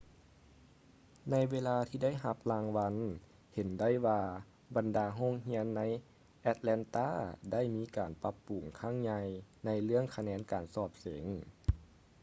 [1.29, 2.95] ໃນເວລາທີ່ໄດ້ຮັບລາງວັນ
[3.53, 4.21] ເຫັນໄດ້ວ່າ
[4.75, 5.81] ບັນດາໂຮງຮຽນໃນ
[6.41, 9.21] ແອັດແລນຕາ atlanta ໄດ້ມີການປັບປຸງຄັ້ງໃຫຍ່
[9.65, 11.23] ໃນເລື່ອງຄະແນນການສອບເສັງ